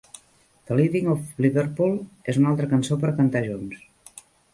"The 0.69 0.77
Leaving 0.77 1.09
of 1.13 1.27
Liverpool? 1.45 1.93
és 2.33 2.39
una 2.41 2.49
altra 2.53 2.71
cançó 2.71 2.97
per 3.05 3.13
cantar 3.21 3.43
junts. 3.49 3.85